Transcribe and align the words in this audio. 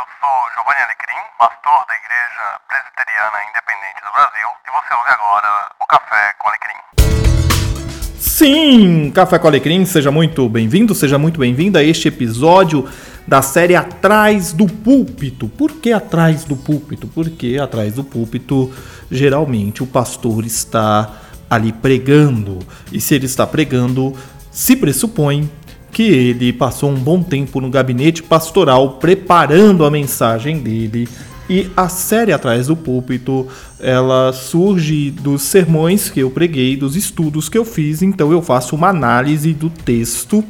eu 0.00 0.06
sou 0.18 0.36
Giovanni 0.54 0.80
Alecrim, 0.80 1.20
pastor 1.38 1.84
da 1.86 1.94
Igreja 1.94 2.58
Presbiteriana 2.66 3.38
Independente 3.50 4.00
do 4.00 4.10
Brasil, 4.16 4.48
e 4.64 4.70
você 4.72 4.94
ouve 4.94 5.10
agora 5.10 5.70
o 5.78 5.86
Café 5.86 6.32
com 6.38 6.48
Alecrim. 6.48 6.80
Sim, 8.18 9.10
Café 9.10 9.38
com 9.38 9.48
Alecrim, 9.48 9.84
seja 9.84 10.10
muito 10.10 10.48
bem-vindo, 10.48 10.94
seja 10.94 11.18
muito 11.18 11.38
bem-vinda 11.38 11.80
a 11.80 11.84
este 11.84 12.08
episódio 12.08 12.88
da 13.26 13.42
série 13.42 13.76
Atrás 13.76 14.54
do 14.54 14.66
Púlpito. 14.66 15.50
Por 15.50 15.72
que 15.72 15.92
atrás 15.92 16.44
do 16.44 16.56
púlpito? 16.56 17.06
Porque 17.06 17.58
atrás 17.62 17.92
do 17.92 18.02
púlpito, 18.02 18.72
geralmente, 19.10 19.82
o 19.82 19.86
pastor 19.86 20.46
está 20.46 21.10
ali 21.50 21.74
pregando. 21.74 22.58
E 22.90 23.02
se 23.02 23.14
ele 23.14 23.26
está 23.26 23.46
pregando, 23.46 24.16
se 24.50 24.74
pressupõe 24.76 25.50
que 26.00 26.08
ele 26.08 26.50
passou 26.50 26.88
um 26.88 26.94
bom 26.94 27.22
tempo 27.22 27.60
no 27.60 27.68
gabinete 27.68 28.22
pastoral 28.22 28.92
preparando 28.92 29.84
a 29.84 29.90
mensagem 29.90 30.58
dele. 30.58 31.06
E 31.46 31.70
a 31.76 31.90
série 31.90 32.32
Atrás 32.32 32.68
do 32.68 32.74
Púlpito, 32.74 33.46
ela 33.78 34.32
surge 34.32 35.10
dos 35.10 35.42
sermões 35.42 36.08
que 36.08 36.20
eu 36.20 36.30
preguei, 36.30 36.74
dos 36.74 36.96
estudos 36.96 37.50
que 37.50 37.58
eu 37.58 37.66
fiz, 37.66 38.00
então 38.00 38.32
eu 38.32 38.40
faço 38.40 38.74
uma 38.74 38.88
análise 38.88 39.52
do 39.52 39.68
texto 39.68 40.42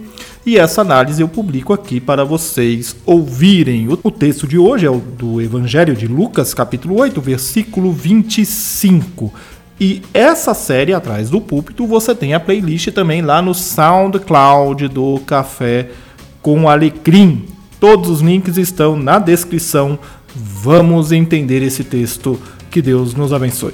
e 0.46 0.56
essa 0.56 0.82
análise 0.82 1.20
eu 1.20 1.28
publico 1.28 1.72
aqui 1.72 1.98
para 1.98 2.24
vocês 2.24 2.94
ouvirem. 3.04 3.88
O 4.04 4.10
texto 4.12 4.46
de 4.46 4.56
hoje 4.56 4.86
é 4.86 4.90
o 4.90 4.98
do 4.98 5.40
Evangelho 5.40 5.96
de 5.96 6.06
Lucas, 6.06 6.54
capítulo 6.54 7.00
8, 7.00 7.20
versículo 7.20 7.92
25. 7.92 9.32
E 9.80 10.02
essa 10.12 10.52
série 10.52 10.92
atrás 10.92 11.30
do 11.30 11.40
púlpito 11.40 11.86
você 11.86 12.14
tem 12.14 12.34
a 12.34 12.40
playlist 12.40 12.88
também 12.88 13.22
lá 13.22 13.40
no 13.40 13.54
SoundCloud 13.54 14.88
do 14.88 15.18
Café 15.20 15.88
com 16.42 16.68
Alecrim. 16.68 17.46
Todos 17.80 18.10
os 18.10 18.20
links 18.20 18.58
estão 18.58 18.94
na 18.94 19.18
descrição. 19.18 19.98
Vamos 20.36 21.12
entender 21.12 21.62
esse 21.62 21.82
texto. 21.82 22.38
Que 22.70 22.82
Deus 22.82 23.14
nos 23.14 23.32
abençoe. 23.32 23.72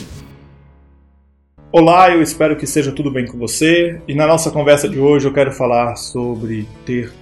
Olá, 1.73 2.09
eu 2.15 2.23
espero 2.23 2.55
que 2.55 2.69
seja 2.69 2.93
tudo 2.93 3.11
bem 3.11 3.27
com 3.27 3.37
você. 3.37 4.01
E 4.07 4.15
na 4.15 4.29
nossa 4.29 4.53
conversa 4.53 4.89
de 4.89 5.01
hoje 5.01 5.27
eu 5.27 5.33
quero 5.33 5.51
falar 5.51 5.97
sobre 5.97 6.69
ter 6.85 7.13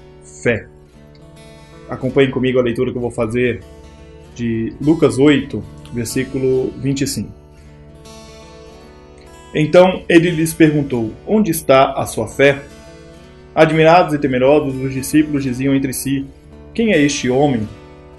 fé. 0.42 0.68
Acompanhe 1.88 2.30
comigo 2.30 2.58
a 2.58 2.62
leitura 2.62 2.92
que 2.92 2.98
eu 2.98 3.02
vou 3.02 3.10
fazer 3.10 3.62
de 4.34 4.74
Lucas 4.78 5.18
8, 5.18 5.64
versículo 5.94 6.70
25. 6.82 7.43
Então 9.54 10.02
ele 10.08 10.30
lhes 10.30 10.52
perguntou: 10.52 11.12
Onde 11.26 11.50
está 11.52 11.92
a 11.92 12.04
sua 12.06 12.26
fé? 12.26 12.60
Admirados 13.54 14.12
e 14.12 14.18
temerosos, 14.18 14.74
os 14.74 14.92
discípulos 14.92 15.44
diziam 15.44 15.74
entre 15.74 15.92
si: 15.92 16.26
Quem 16.74 16.92
é 16.92 17.00
este 17.00 17.30
homem? 17.30 17.68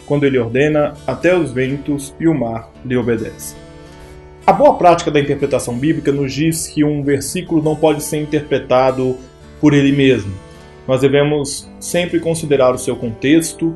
Quando 0.05 0.25
ele 0.25 0.37
ordena, 0.39 0.93
até 1.05 1.35
os 1.35 1.51
ventos 1.51 2.15
e 2.19 2.27
o 2.27 2.33
mar 2.33 2.71
lhe 2.85 2.95
obedecem. 2.95 3.57
A 4.47 4.53
boa 4.53 4.77
prática 4.77 5.09
da 5.09 5.19
interpretação 5.19 5.77
bíblica 5.77 6.11
nos 6.11 6.31
diz 6.31 6.67
que 6.67 6.83
um 6.83 7.03
versículo 7.03 7.61
não 7.61 7.75
pode 7.75 8.03
ser 8.03 8.17
interpretado 8.17 9.17
por 9.59 9.73
ele 9.73 9.91
mesmo. 9.91 10.31
Nós 10.87 11.01
devemos 11.01 11.67
sempre 11.79 12.19
considerar 12.19 12.73
o 12.73 12.77
seu 12.77 12.95
contexto, 12.95 13.75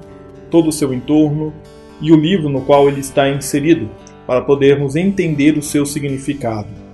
todo 0.52 0.69
o 0.69 0.71
seu 0.71 0.93
entorno 0.93 1.52
e 1.99 2.11
o 2.11 2.15
livro 2.15 2.47
no 2.47 2.61
qual 2.61 2.87
ele 2.87 2.99
está 2.99 3.27
inserido, 3.27 3.89
para 4.27 4.41
podermos 4.41 4.95
entender 4.95 5.57
o 5.57 5.63
seu 5.63 5.87
significado 5.87 6.88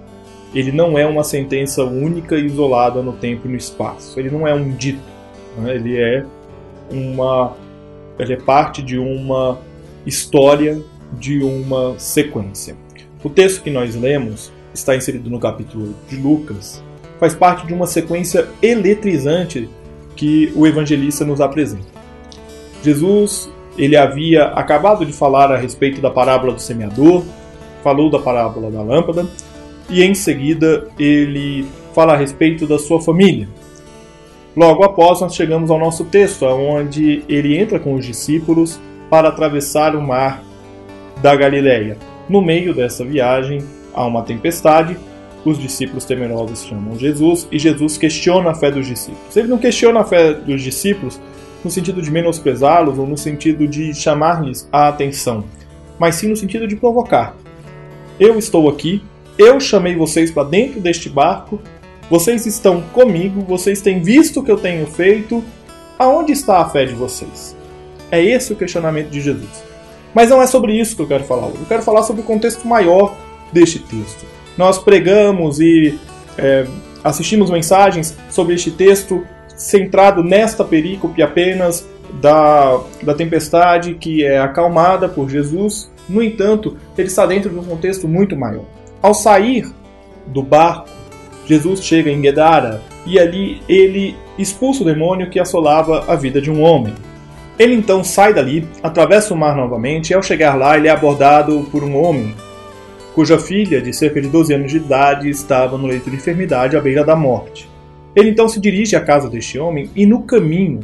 ele 0.56 0.72
não 0.72 0.98
é 0.98 1.06
uma 1.06 1.24
sentença 1.24 1.84
única 1.84 2.38
e 2.38 2.46
isolada 2.46 3.02
no 3.02 3.12
tempo 3.12 3.46
e 3.46 3.52
no 3.52 3.58
espaço. 3.58 4.18
Ele 4.18 4.30
não 4.30 4.48
é 4.48 4.54
um 4.54 4.72
dito. 4.72 5.04
Né? 5.58 5.76
Ele 5.76 5.98
é 5.98 6.26
uma, 6.90 7.54
ele 8.18 8.34
é 8.34 8.38
parte 8.38 8.82
de 8.82 8.98
uma 8.98 9.60
história, 10.06 10.82
de 11.12 11.44
uma 11.44 12.00
sequência. 12.00 12.78
O 13.22 13.30
texto 13.30 13.64
que 13.64 13.70
nós 13.70 13.96
lemos 13.96 14.50
está 14.74 14.96
inserido 14.96 15.30
no 15.30 15.40
capítulo 15.40 15.94
de 16.08 16.16
Lucas. 16.16 16.82
Faz 17.20 17.36
parte 17.36 17.68
de 17.68 17.74
uma 17.74 17.86
sequência 17.86 18.48
eletrizante 18.62 19.70
que 20.16 20.54
o 20.56 20.66
evangelista 20.66 21.26
nos 21.26 21.42
apresenta. 21.42 21.84
Jesus 22.82 23.50
ele 23.78 23.98
havia 23.98 24.46
acabado 24.46 25.06
de 25.06 25.12
falar 25.12 25.52
a 25.52 25.58
respeito 25.58 26.00
da 26.00 26.10
parábola 26.10 26.54
do 26.54 26.62
semeador, 26.62 27.26
falou 27.84 28.10
da 28.10 28.20
parábola 28.20 28.72
da 28.72 28.82
lâmpada 28.82 29.26
e 29.90 30.04
em 30.04 30.14
seguida 30.14 30.88
ele 30.98 31.66
fala 31.94 32.14
a 32.14 32.18
respeito 32.18 32.68
da 32.68 32.78
sua 32.78 33.02
família. 33.02 33.48
Logo 34.56 34.84
após, 34.84 35.20
nós 35.20 35.36
chegamos 35.36 35.70
ao 35.70 35.78
nosso 35.78 36.06
texto, 36.06 36.46
onde 36.46 37.24
ele 37.28 37.58
entra 37.58 37.80
com 37.80 37.94
os 37.94 38.06
discípulos 38.06 38.80
para 39.10 39.30
atravessar 39.30 39.96
o 39.96 40.02
mar 40.02 40.44
da 41.22 41.36
Galileia. 41.36 41.98
No 42.30 42.42
meio 42.42 42.74
dessa 42.74 43.04
viagem, 43.04 43.64
há 43.94 44.06
uma 44.06 44.24
tempestade, 44.24 44.98
os 45.44 45.60
discípulos 45.60 46.06
temerosos 46.06 46.64
chamam 46.64 46.98
Jesus 46.98 47.48
e 47.52 47.60
Jesus 47.60 47.98
questiona 47.98 48.52
a 48.52 48.56
fé 48.56 48.72
dos 48.72 48.88
discípulos. 48.88 49.38
Ele 49.38 49.48
não 49.48 49.58
questiona 49.58 50.00
a 50.00 50.04
fé 50.04 50.34
dos 50.34 50.62
discípulos 50.62 51.20
no 51.64 51.70
sentido 51.70 52.02
de 52.02 52.10
menosprezá-los 52.10 52.98
ou 52.98 53.06
no 53.06 53.18
sentido 53.18 53.68
de 53.68 53.94
chamar-lhes 53.94 54.68
a 54.72 54.88
atenção, 54.88 55.44
mas 56.00 56.16
sim 56.16 56.30
no 56.30 56.36
sentido 56.36 56.68
de 56.68 56.76
provocar. 56.76 57.36
Eu 58.20 58.40
estou 58.40 58.70
aqui, 58.70 59.04
eu 59.38 59.60
chamei 59.60 59.96
vocês 59.96 60.32
para 60.32 60.48
dentro 60.48 60.80
deste 60.80 61.10
barco, 61.10 61.60
vocês 62.10 62.46
estão 62.46 62.82
comigo, 62.82 63.42
vocês 63.42 63.82
têm 63.82 64.02
visto 64.02 64.40
o 64.40 64.44
que 64.44 64.52
eu 64.52 64.58
tenho 64.58 64.86
feito. 64.86 65.44
Aonde 65.98 66.34
está 66.34 66.60
a 66.60 66.70
fé 66.70 66.86
de 66.86 66.94
vocês? 66.94 67.56
É 68.12 68.24
esse 68.24 68.54
o 68.54 68.56
questionamento 68.56 69.10
de 69.10 69.22
Jesus. 69.22 69.64
Mas 70.14 70.30
não 70.30 70.42
é 70.42 70.48
sobre 70.48 70.80
isso 70.80 70.96
que 70.96 71.02
eu 71.02 71.08
quero 71.08 71.24
falar 71.24 71.48
hoje. 71.48 71.60
Eu 71.60 71.66
quero 71.66 71.82
falar 71.82 72.04
sobre 72.04 72.22
o 72.22 72.26
contexto 72.26 72.68
maior 72.68 73.16
deste 73.52 73.80
texto. 73.80 74.26
Nós 74.58 74.78
pregamos 74.78 75.60
e 75.60 76.00
é, 76.38 76.66
assistimos 77.04 77.50
mensagens 77.50 78.16
sobre 78.30 78.56
este 78.56 78.72
texto 78.72 79.26
centrado 79.58 80.24
nesta 80.24 80.64
perícope 80.64 81.22
apenas 81.22 81.88
da, 82.22 82.80
da 83.02 83.14
tempestade 83.14 83.96
que 83.96 84.24
é 84.24 84.40
acalmada 84.40 85.10
por 85.10 85.30
Jesus. 85.30 85.92
No 86.08 86.22
entanto, 86.22 86.78
ele 86.98 87.08
está 87.08 87.26
dentro 87.26 87.50
de 87.50 87.58
um 87.58 87.64
contexto 87.64 88.08
muito 88.08 88.38
maior. 88.38 88.66
Ao 89.02 89.14
sair 89.14 89.68
do 90.28 90.42
barco, 90.42 90.90
Jesus 91.46 91.84
chega 91.84 92.10
em 92.10 92.22
Gedara 92.22 92.82
e 93.06 93.20
ali 93.20 93.62
ele 93.70 94.16
expulsa 94.38 94.82
o 94.82 94.86
demônio 94.86 95.30
que 95.30 95.40
assolava 95.40 96.06
a 96.12 96.16
vida 96.16 96.42
de 96.42 96.50
um 96.50 96.62
homem. 96.62 96.94
Ele 97.58 97.74
então 97.74 98.04
sai 98.04 98.34
dali, 98.34 98.68
atravessa 98.84 99.34
o 99.34 99.38
mar 99.38 99.56
novamente 99.56 100.10
e 100.10 100.14
ao 100.14 100.24
chegar 100.24 100.56
lá 100.56 100.78
ele 100.78 100.88
é 100.88 100.92
abordado 100.92 101.68
por 101.72 101.84
um 101.84 101.96
homem 101.96 102.36
cuja 103.16 103.40
filha, 103.40 103.82
de 103.82 103.94
cerca 103.94 104.22
de 104.22 104.28
12 104.28 104.54
anos 104.54 104.72
de 104.72 104.78
idade, 104.78 105.30
estava 105.30 105.78
no 105.78 105.88
leito 105.88 106.10
de 106.10 106.18
enfermidade 106.18 106.76
à 106.76 106.82
beira 106.82 107.02
da 107.02 107.16
morte. 107.16 107.68
Ele 108.14 108.30
então 108.30 108.50
se 108.50 108.60
dirige 108.60 108.94
à 108.98 109.02
casa 109.02 109.30
deste 109.30 109.58
homem 109.58 109.90
e 109.96 110.06
no 110.06 110.24
caminho, 110.24 110.82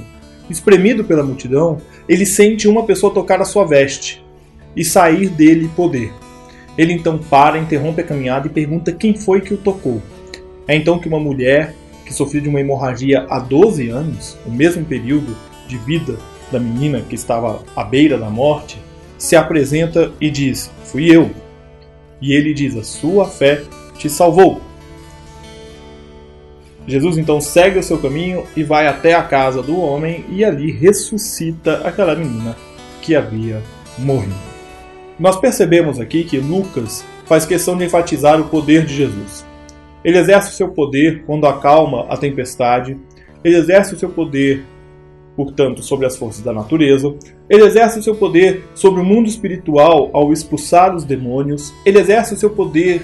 espremido 0.50 1.04
pela 1.04 1.24
multidão, 1.24 1.78
ele 2.08 2.26
sente 2.26 2.70
uma 2.70 2.86
pessoa 2.86 3.14
tocar 3.14 3.42
a 3.42 3.46
sua 3.46 3.66
veste 3.66 4.24
e 4.74 4.84
sair 4.84 5.28
dele 5.28 5.70
poder. 5.76 6.14
Ele 6.78 6.94
então 6.94 7.18
para, 7.18 7.58
interrompe 7.58 8.02
a 8.02 8.06
caminhada 8.06 8.48
e 8.48 8.50
pergunta 8.50 8.92
quem 8.92 9.16
foi 9.16 9.42
que 9.42 9.54
o 9.54 9.58
tocou. 9.58 10.02
É 10.68 10.76
então 10.76 11.00
que 11.00 11.08
uma 11.08 11.20
mulher 11.20 11.76
que 12.06 12.14
sofreu 12.14 12.42
de 12.42 12.50
uma 12.50 12.60
hemorragia 12.60 13.26
há 13.30 13.40
12 13.40 13.90
anos, 13.90 14.38
o 14.46 14.52
mesmo 14.52 14.86
período 14.86 15.36
de 15.68 15.78
vida 15.78 16.18
da 16.52 16.60
menina 16.60 17.02
que 17.02 17.16
estava 17.16 17.64
à 17.76 17.84
beira 17.84 18.18
da 18.18 18.30
morte, 18.30 18.78
se 19.18 19.36
apresenta 19.36 20.12
e 20.20 20.30
diz: 20.30 20.72
Fui 20.86 21.06
eu. 21.06 21.32
E 22.22 22.34
ele 22.34 22.54
diz: 22.54 22.76
A 22.78 22.84
sua 22.84 23.28
fé 23.28 23.64
te 23.98 24.10
salvou. 24.10 24.62
Jesus 26.88 27.18
então 27.18 27.40
segue 27.40 27.80
o 27.80 27.84
seu 27.84 28.00
caminho 28.00 28.46
e 28.58 28.64
vai 28.64 28.88
até 28.88 29.14
a 29.14 29.24
casa 29.24 29.62
do 29.62 29.80
homem 29.80 30.26
e 30.30 30.44
ali 30.44 30.72
ressuscita 30.72 31.82
aquela 31.88 32.16
menina 32.16 32.56
que 33.02 33.16
havia 33.16 33.62
morrido. 33.98 34.51
Nós 35.22 35.40
percebemos 35.40 36.00
aqui 36.00 36.24
que 36.24 36.40
Lucas 36.40 37.06
faz 37.28 37.46
questão 37.46 37.78
de 37.78 37.86
enfatizar 37.86 38.42
o 38.42 38.50
poder 38.50 38.88
de 38.88 38.96
Jesus. 38.96 39.46
Ele 40.04 40.18
exerce 40.18 40.50
o 40.50 40.56
seu 40.56 40.70
poder 40.70 41.24
quando 41.28 41.46
acalma 41.46 42.08
a 42.10 42.18
tempestade, 42.18 42.98
ele 43.44 43.56
exerce 43.56 43.94
o 43.94 44.00
seu 44.00 44.10
poder, 44.10 44.64
portanto, 45.36 45.84
sobre 45.84 46.08
as 46.08 46.18
forças 46.18 46.44
da 46.44 46.52
natureza, 46.52 47.14
ele 47.48 47.64
exerce 47.64 48.00
o 48.00 48.04
seu 48.04 48.16
poder 48.16 48.64
sobre 48.74 49.00
o 49.00 49.06
mundo 49.06 49.30
espiritual 49.30 50.10
ao 50.12 50.34
expulsar 50.34 50.96
os 50.96 51.04
demônios, 51.04 51.72
ele 51.86 52.00
exerce 52.00 52.34
o 52.34 52.38
seu 52.38 52.50
poder 52.50 53.04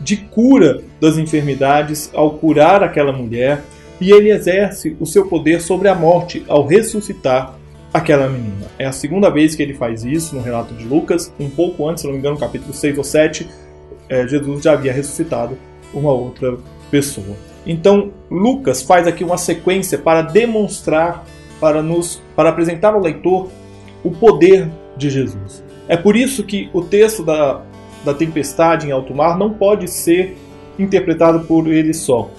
de 0.00 0.18
cura 0.18 0.84
das 1.00 1.18
enfermidades 1.18 2.12
ao 2.14 2.34
curar 2.34 2.80
aquela 2.84 3.12
mulher, 3.12 3.64
e 4.00 4.12
ele 4.12 4.30
exerce 4.30 4.96
o 5.00 5.06
seu 5.06 5.26
poder 5.26 5.60
sobre 5.60 5.88
a 5.88 5.96
morte 5.96 6.44
ao 6.46 6.64
ressuscitar 6.64 7.58
aquela 7.96 8.28
menina. 8.28 8.66
É 8.78 8.86
a 8.86 8.92
segunda 8.92 9.30
vez 9.30 9.54
que 9.54 9.62
ele 9.62 9.74
faz 9.74 10.04
isso 10.04 10.36
no 10.36 10.42
relato 10.42 10.74
de 10.74 10.84
Lucas. 10.84 11.32
Um 11.40 11.48
pouco 11.48 11.88
antes, 11.88 12.02
se 12.02 12.06
não 12.06 12.12
me 12.12 12.18
engano, 12.18 12.34
no 12.34 12.40
capítulo 12.40 12.72
6 12.72 12.98
ou 12.98 13.04
7, 13.04 13.48
é, 14.08 14.26
Jesus 14.28 14.62
já 14.62 14.72
havia 14.72 14.92
ressuscitado 14.92 15.56
uma 15.94 16.12
outra 16.12 16.56
pessoa. 16.90 17.36
Então, 17.66 18.12
Lucas 18.30 18.82
faz 18.82 19.06
aqui 19.06 19.24
uma 19.24 19.38
sequência 19.38 19.98
para 19.98 20.22
demonstrar, 20.22 21.24
para 21.58 21.82
nos, 21.82 22.22
para 22.36 22.50
apresentar 22.50 22.94
ao 22.94 23.00
leitor 23.00 23.48
o 24.04 24.10
poder 24.10 24.70
de 24.96 25.10
Jesus. 25.10 25.64
É 25.88 25.96
por 25.96 26.16
isso 26.16 26.44
que 26.44 26.68
o 26.72 26.82
texto 26.82 27.24
da, 27.24 27.62
da 28.04 28.14
tempestade 28.14 28.86
em 28.86 28.92
alto 28.92 29.14
mar 29.14 29.38
não 29.38 29.52
pode 29.52 29.88
ser 29.88 30.36
interpretado 30.78 31.40
por 31.46 31.66
ele 31.66 31.94
só. 31.94 32.30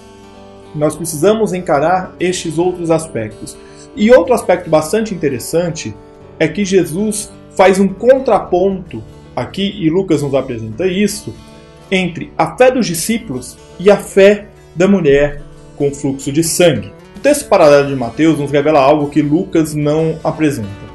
Nós 0.75 0.95
precisamos 0.95 1.53
encarar 1.53 2.15
estes 2.19 2.57
outros 2.57 2.91
aspectos. 2.91 3.57
E 3.97 4.11
outro 4.11 4.35
aspecto 4.35 4.69
bastante 4.69 5.15
interessante 5.15 5.93
é 6.39 6.47
que 6.47 6.63
Jesus 6.63 7.31
faz 7.55 7.79
um 7.79 7.87
contraponto 7.87 9.03
aqui, 9.35 9.73
e 9.75 9.89
Lucas 9.89 10.21
nos 10.21 10.35
apresenta 10.35 10.85
isso, 10.85 11.33
entre 11.91 12.31
a 12.37 12.55
fé 12.55 12.69
dos 12.69 12.85
discípulos 12.85 13.57
e 13.79 13.89
a 13.89 13.97
fé 13.97 14.49
da 14.75 14.87
mulher 14.87 15.41
com 15.75 15.91
fluxo 15.91 16.31
de 16.31 16.43
sangue. 16.43 16.93
O 17.15 17.19
texto 17.19 17.49
paralelo 17.49 17.87
de 17.87 17.95
Mateus 17.95 18.37
nos 18.37 18.51
revela 18.51 18.79
algo 18.79 19.09
que 19.09 19.21
Lucas 19.21 19.73
não 19.73 20.19
apresenta. 20.23 20.87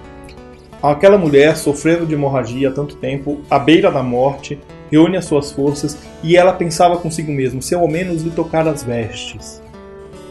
Aquela 0.80 1.18
mulher 1.18 1.56
sofrendo 1.56 2.06
de 2.06 2.14
hemorragia 2.14 2.68
há 2.68 2.72
tanto 2.72 2.96
tempo, 2.96 3.40
à 3.50 3.58
beira 3.58 3.90
da 3.90 4.02
morte, 4.02 4.58
reúne 4.90 5.16
as 5.16 5.24
suas 5.24 5.50
forças 5.50 5.98
e 6.22 6.36
ela 6.36 6.52
pensava 6.52 6.98
consigo 6.98 7.32
mesma: 7.32 7.62
se 7.62 7.74
eu 7.74 7.80
ao 7.80 7.88
menos 7.88 8.22
lhe 8.22 8.30
tocar 8.30 8.68
as 8.68 8.82
vestes. 8.82 9.61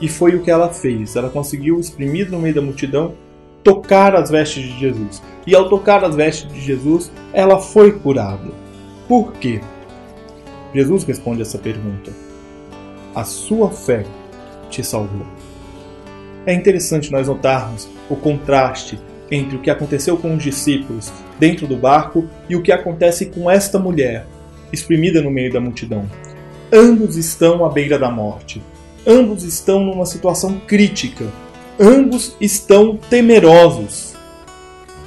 E 0.01 0.09
foi 0.09 0.35
o 0.35 0.41
que 0.41 0.49
ela 0.49 0.73
fez. 0.73 1.15
Ela 1.15 1.29
conseguiu, 1.29 1.79
exprimir 1.79 2.29
no 2.31 2.39
meio 2.39 2.55
da 2.55 2.61
multidão, 2.61 3.13
tocar 3.63 4.15
as 4.15 4.29
vestes 4.29 4.63
de 4.63 4.79
Jesus. 4.79 5.21
E 5.45 5.55
ao 5.55 5.69
tocar 5.69 6.03
as 6.03 6.15
vestes 6.15 6.51
de 6.51 6.59
Jesus, 6.59 7.11
ela 7.31 7.59
foi 7.59 7.91
curada. 7.91 8.51
Por 9.07 9.33
quê? 9.33 9.61
Jesus 10.73 11.03
responde 11.03 11.41
essa 11.41 11.57
pergunta. 11.57 12.11
A 13.13 13.23
sua 13.23 13.69
fé 13.69 14.05
te 14.69 14.83
salvou. 14.83 15.25
É 16.45 16.53
interessante 16.53 17.11
nós 17.11 17.27
notarmos 17.27 17.89
o 18.09 18.15
contraste 18.15 18.97
entre 19.29 19.55
o 19.55 19.59
que 19.59 19.69
aconteceu 19.69 20.17
com 20.17 20.35
os 20.35 20.43
discípulos 20.43 21.11
dentro 21.39 21.67
do 21.67 21.75
barco 21.75 22.27
e 22.49 22.55
o 22.55 22.61
que 22.61 22.71
acontece 22.71 23.27
com 23.27 23.49
esta 23.49 23.77
mulher, 23.77 24.25
exprimida 24.71 25.21
no 25.21 25.29
meio 25.29 25.51
da 25.51 25.59
multidão. 25.59 26.09
Ambos 26.71 27.17
estão 27.17 27.65
à 27.65 27.69
beira 27.69 27.99
da 27.99 28.09
morte. 28.09 28.61
Ambos 29.05 29.43
estão 29.43 29.83
numa 29.83 30.05
situação 30.05 30.59
crítica. 30.67 31.25
Ambos 31.79 32.35
estão 32.39 32.95
temerosos. 32.95 34.13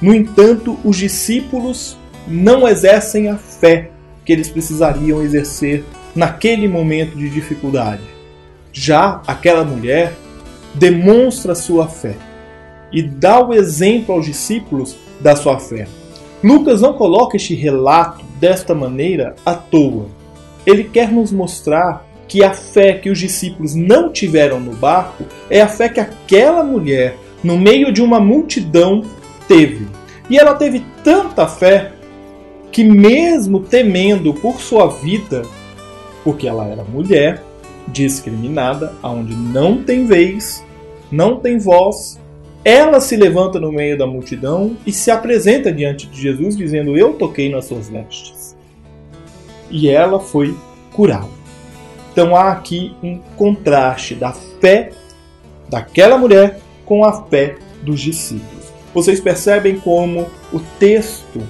No 0.01 0.13
entanto, 0.13 0.77
os 0.83 0.97
discípulos 0.97 1.97
não 2.27 2.67
exercem 2.67 3.29
a 3.29 3.37
fé 3.37 3.91
que 4.25 4.33
eles 4.33 4.49
precisariam 4.49 5.21
exercer 5.21 5.85
naquele 6.15 6.67
momento 6.67 7.17
de 7.17 7.29
dificuldade. 7.29 8.01
Já 8.73 9.21
aquela 9.25 9.63
mulher 9.63 10.13
demonstra 10.73 11.55
sua 11.55 11.87
fé 11.87 12.15
e 12.91 13.01
dá 13.01 13.45
o 13.45 13.53
exemplo 13.53 14.13
aos 14.13 14.25
discípulos 14.25 14.95
da 15.21 15.35
sua 15.35 15.59
fé. 15.59 15.87
Lucas 16.43 16.81
não 16.81 16.93
coloca 16.93 17.37
este 17.37 17.55
relato 17.55 18.23
desta 18.39 18.75
maneira 18.75 19.35
à 19.45 19.53
toa. 19.53 20.07
Ele 20.65 20.83
quer 20.83 21.11
nos 21.11 21.31
mostrar 21.31 22.05
que 22.27 22.43
a 22.43 22.53
fé 22.53 22.93
que 22.93 23.09
os 23.09 23.19
discípulos 23.19 23.75
não 23.75 24.11
tiveram 24.11 24.59
no 24.59 24.73
barco 24.73 25.25
é 25.49 25.61
a 25.61 25.67
fé 25.67 25.89
que 25.89 25.99
aquela 25.99 26.63
mulher, 26.63 27.17
no 27.43 27.57
meio 27.57 27.91
de 27.91 28.01
uma 28.01 28.19
multidão, 28.19 29.03
teve. 29.47 29.87
E 30.29 30.37
ela 30.37 30.55
teve 30.55 30.83
tanta 31.03 31.47
fé 31.47 31.91
que, 32.71 32.83
mesmo 32.83 33.59
temendo 33.59 34.33
por 34.33 34.59
sua 34.59 34.87
vida, 34.87 35.43
porque 36.23 36.47
ela 36.47 36.65
era 36.67 36.83
mulher, 36.83 37.43
discriminada, 37.87 38.93
aonde 39.01 39.35
não 39.35 39.83
tem 39.83 40.05
vez, 40.05 40.65
não 41.11 41.39
tem 41.39 41.59
voz, 41.59 42.19
ela 42.63 42.99
se 42.99 43.15
levanta 43.15 43.59
no 43.59 43.71
meio 43.71 43.95
da 43.95 44.07
multidão 44.07 44.75
e 44.87 44.91
se 44.91 45.11
apresenta 45.11 45.71
diante 45.71 46.07
de 46.07 46.19
Jesus, 46.19 46.57
dizendo: 46.57 46.97
Eu 46.97 47.13
toquei 47.13 47.47
nas 47.47 47.65
suas 47.65 47.87
vestes. 47.87 48.57
E 49.69 49.87
ela 49.87 50.19
foi 50.19 50.55
curada. 50.91 51.44
Então 52.15 52.33
há 52.33 52.53
aqui 52.53 52.95
um 53.03 53.19
contraste 53.35 54.15
da 54.15 54.31
fé 54.31 54.91
daquela 55.67 56.17
mulher 56.17 56.61
com 56.85 57.03
a 57.03 57.23
fé 57.23 57.57
dos 57.81 57.99
discípulos. 57.99 58.71
Vocês 58.93 59.19
percebem 59.19 59.77
como 59.77 60.25
o 60.53 60.61
texto 60.79 61.41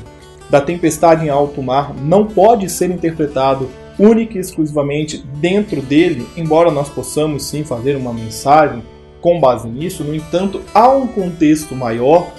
da 0.49 0.59
tempestade 0.59 1.23
em 1.23 1.29
alto 1.29 1.61
mar 1.61 1.93
não 1.93 2.25
pode 2.25 2.67
ser 2.67 2.89
interpretado 2.89 3.69
única 3.99 4.39
e 4.39 4.41
exclusivamente 4.41 5.23
dentro 5.35 5.83
dele, 5.83 6.27
embora 6.35 6.71
nós 6.71 6.89
possamos 6.89 7.45
sim 7.45 7.63
fazer 7.63 7.95
uma 7.95 8.11
mensagem 8.11 8.81
com 9.21 9.39
base 9.39 9.67
nisso, 9.67 10.03
no 10.03 10.15
entanto, 10.15 10.61
há 10.73 10.89
um 10.89 11.05
contexto 11.05 11.75
maior 11.75 12.31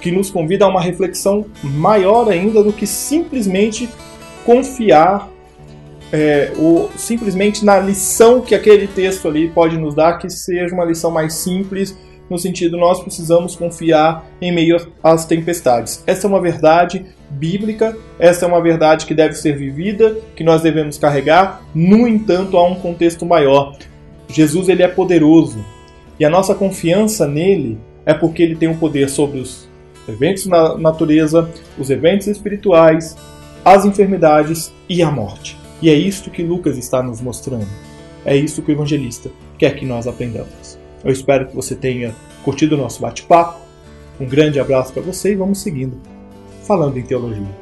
que 0.00 0.12
nos 0.12 0.30
convida 0.30 0.66
a 0.66 0.68
uma 0.68 0.80
reflexão 0.80 1.46
maior 1.64 2.30
ainda 2.30 2.62
do 2.62 2.72
que 2.72 2.86
simplesmente 2.86 3.88
confiar 4.44 5.28
é, 6.12 6.52
ou 6.58 6.90
simplesmente 6.96 7.64
na 7.64 7.78
lição 7.80 8.42
que 8.42 8.54
aquele 8.54 8.86
texto 8.86 9.26
ali 9.26 9.48
pode 9.48 9.78
nos 9.78 9.94
dar, 9.94 10.18
que 10.18 10.28
seja 10.28 10.74
uma 10.74 10.84
lição 10.84 11.10
mais 11.10 11.34
simples, 11.34 11.96
no 12.28 12.38
sentido 12.38 12.76
nós 12.76 13.00
precisamos 13.02 13.56
confiar 13.56 14.26
em 14.40 14.52
meio 14.52 14.76
às 15.02 15.24
tempestades. 15.24 16.02
Essa 16.06 16.26
é 16.26 16.28
uma 16.28 16.40
verdade 16.40 17.06
bíblica, 17.30 17.96
essa 18.18 18.44
é 18.44 18.48
uma 18.48 18.60
verdade 18.60 19.06
que 19.06 19.14
deve 19.14 19.34
ser 19.34 19.56
vivida, 19.56 20.18
que 20.36 20.44
nós 20.44 20.62
devemos 20.62 20.98
carregar. 20.98 21.62
No 21.74 22.06
entanto, 22.06 22.56
há 22.56 22.66
um 22.66 22.74
contexto 22.74 23.24
maior. 23.24 23.76
Jesus 24.28 24.68
ele 24.68 24.82
é 24.82 24.88
poderoso 24.88 25.64
e 26.18 26.24
a 26.24 26.30
nossa 26.30 26.54
confiança 26.54 27.26
nele 27.26 27.78
é 28.04 28.14
porque 28.14 28.42
ele 28.42 28.56
tem 28.56 28.68
o 28.68 28.72
um 28.72 28.78
poder 28.78 29.08
sobre 29.08 29.38
os 29.38 29.68
eventos 30.08 30.46
na 30.46 30.76
natureza, 30.76 31.48
os 31.78 31.90
eventos 31.90 32.26
espirituais, 32.26 33.16
as 33.64 33.84
enfermidades 33.84 34.72
e 34.88 35.02
a 35.02 35.10
morte. 35.10 35.61
E 35.82 35.90
é 35.90 35.94
isto 35.94 36.30
que 36.30 36.44
Lucas 36.44 36.78
está 36.78 37.02
nos 37.02 37.20
mostrando. 37.20 37.66
É 38.24 38.36
isso 38.36 38.62
que 38.62 38.70
o 38.70 38.72
evangelista 38.72 39.32
quer 39.58 39.74
que 39.74 39.84
nós 39.84 40.06
aprendamos. 40.06 40.78
Eu 41.04 41.10
espero 41.10 41.48
que 41.48 41.56
você 41.56 41.74
tenha 41.74 42.14
curtido 42.44 42.76
o 42.76 42.78
nosso 42.78 43.02
bate-papo. 43.02 43.60
Um 44.20 44.26
grande 44.26 44.60
abraço 44.60 44.92
para 44.92 45.02
você 45.02 45.32
e 45.32 45.36
vamos 45.36 45.58
seguindo 45.58 45.98
falando 46.62 46.96
em 46.96 47.02
teologia. 47.02 47.61